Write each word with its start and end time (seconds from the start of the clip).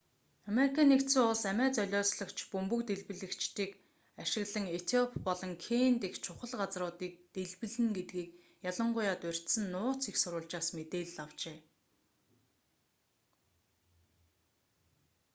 ану 0.47 0.61
амиа 1.53 1.69
золиослогч 1.77 2.37
бөмбөг 2.51 2.81
дэлбэлэгчдийг 2.87 3.71
ашиглан 4.23 4.65
этиоп 4.77 5.11
болон 5.27 5.51
кени 5.65 5.97
дэх 6.03 6.13
чухал 6.25 6.53
газар”-уудыг 6.61 7.13
дэлбэлнэ 7.35 7.89
гэдгийг 7.97 8.29
ялангуяа 8.69 9.15
дурьдсан 9.21 9.65
нууц 9.73 10.01
эх 10.09 10.15
сурвалжаас 10.21 10.67
мэдээлэл 10.77 11.21
авчээ 11.25 11.57